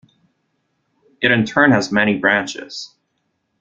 [1.21, 2.95] It in turn has many branches.